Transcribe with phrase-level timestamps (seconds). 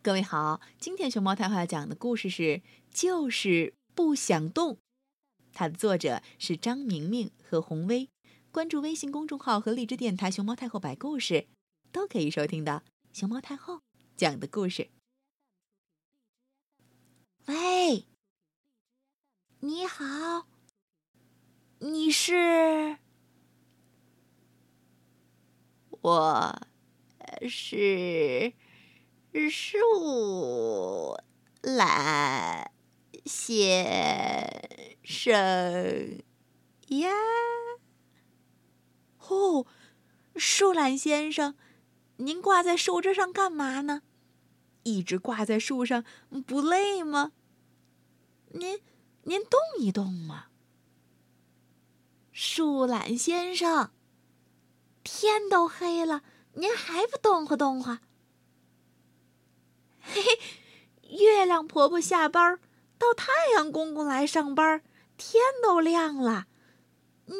[0.00, 2.42] 各位好，今天熊猫太后要讲的故事是
[2.92, 4.74] 《就是不想动》，
[5.52, 8.08] 它的作者是张明明和洪威。
[8.52, 11.48] 关注微信公众号和荔枝电台“熊猫太后摆故事”，
[11.90, 13.80] 都可以收听到熊猫太后
[14.16, 14.88] 讲的故事。
[17.46, 18.06] 喂，
[19.58, 20.46] 你好，
[21.80, 22.98] 你是？
[26.00, 26.68] 我
[27.48, 28.52] 是。
[29.46, 31.16] 树
[31.60, 32.72] 懒
[33.26, 36.22] 先生
[36.88, 37.10] 呀！
[39.28, 39.66] 哦，
[40.34, 41.54] 树懒先生，
[42.16, 44.02] 您挂在树枝上干嘛呢？
[44.82, 46.04] 一直挂在树上
[46.46, 47.32] 不累吗？
[48.52, 48.80] 您
[49.24, 50.46] 您动一动嘛！
[52.32, 53.92] 树懒先生，
[55.04, 56.22] 天都黑了，
[56.54, 58.00] 您还不动活动活？
[60.10, 62.58] 嘿嘿，月亮婆婆下班，
[62.98, 64.82] 到太阳公公来上班，
[65.18, 66.46] 天都亮了，
[67.26, 67.38] 您，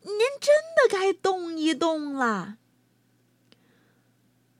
[0.00, 2.56] 您真的该动一动了。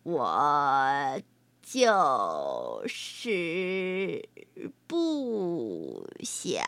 [0.02, 1.22] 我
[1.62, 4.28] 就是
[4.86, 6.62] 不想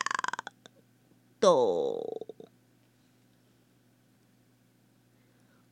[1.39, 2.25] 动。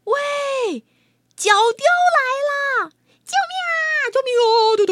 [0.03, 0.85] 喂，
[1.35, 1.85] 脚掉！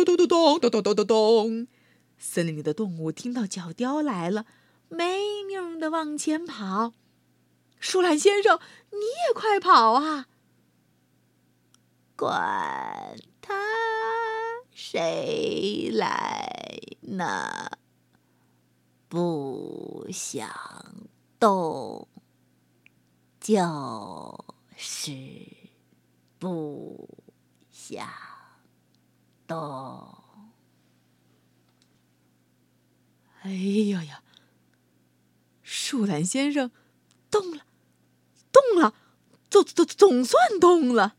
[0.03, 1.67] 咚咚咚咚咚咚咚咚！
[2.17, 4.45] 森林里的动物听到角雕来了，
[4.89, 6.93] 没命的往前跑。
[7.79, 8.59] 树懒先生，
[8.91, 10.27] 你也快跑啊！
[12.15, 13.53] 管他
[14.71, 17.71] 谁来呢，
[19.09, 20.49] 不想
[21.39, 22.07] 动
[23.39, 23.53] 就
[24.77, 25.11] 是
[26.39, 27.09] 不。
[27.69, 28.07] 想
[29.53, 30.23] 动？
[33.43, 34.23] 哎呀呀！
[35.61, 36.71] 树懒先生
[37.29, 37.65] 动了，
[38.51, 38.95] 动了，
[39.49, 41.15] 总总总算动了。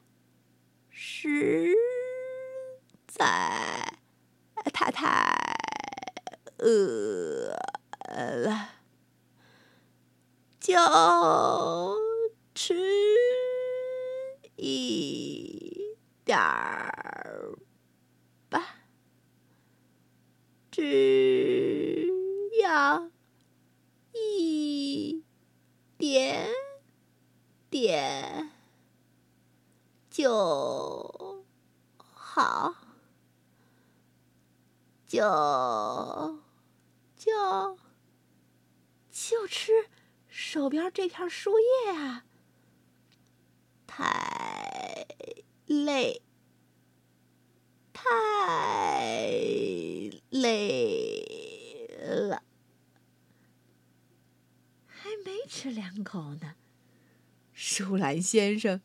[0.90, 1.74] 实
[3.06, 3.98] 在
[4.72, 5.56] 太太
[6.58, 7.54] 饿
[8.08, 8.70] 了，
[10.58, 10.74] 就
[12.54, 12.74] 吃
[14.56, 15.94] 一。
[16.24, 17.13] 点儿
[20.76, 22.08] 只
[22.60, 23.08] 要
[24.12, 25.22] 一
[25.96, 26.48] 点
[27.70, 28.50] 点
[30.10, 31.46] 就
[31.96, 32.74] 好，
[35.06, 35.20] 就
[37.16, 37.78] 就
[39.12, 39.88] 就吃
[40.26, 42.24] 手边这片树叶啊，
[43.86, 45.06] 太。
[45.66, 46.20] 累，
[47.92, 49.06] 太
[50.44, 52.42] 累了，
[54.86, 56.56] 还没吃两口呢，
[57.54, 58.82] 舒兰先生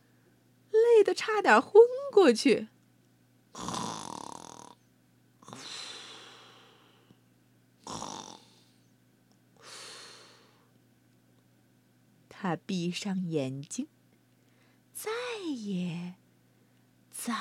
[0.72, 1.82] 累得差点昏
[2.14, 2.70] 过去。
[12.30, 13.90] 他闭上眼睛，
[14.94, 15.12] 再
[15.58, 16.16] 也。
[17.12, 17.34] 再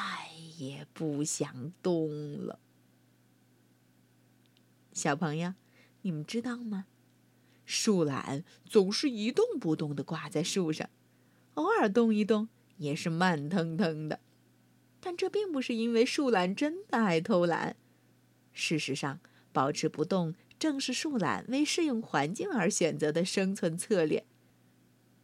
[0.57, 2.59] 也不想动了，
[4.99, 5.55] 小朋友，
[6.03, 6.87] 你们知道吗？
[7.65, 10.91] 树懒总是一动不动的挂在树上，
[11.55, 12.49] 偶尔动一动
[12.79, 14.19] 也是慢腾腾的。
[14.99, 17.77] 但这并不是因为树懒真的爱偷懒，
[18.53, 19.21] 事实上，
[19.53, 24.25] 保持不动正是树懒为适应环境而选择的生存策略。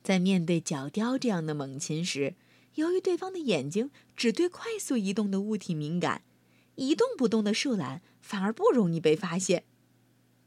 [0.05, 2.37] 在面对角雕这样的猛禽时，
[2.77, 6.23] 由于对方的眼睛只对快速移动的物体敏感，
[6.77, 9.65] 一动不动的树懒反而不容易被发现，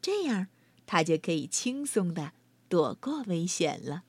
[0.02, 0.48] 这样
[0.88, 2.34] 他就可以轻松的
[2.68, 4.04] 躲过危险了。